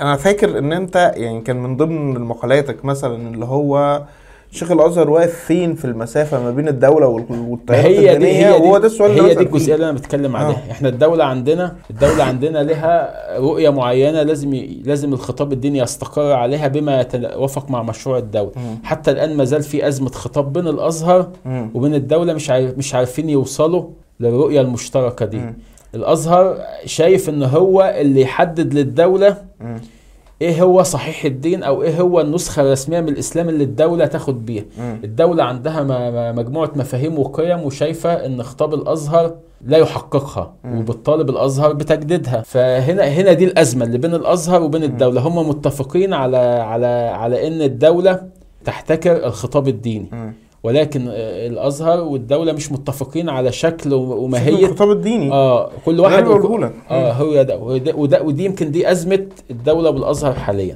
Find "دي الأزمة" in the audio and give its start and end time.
43.32-43.84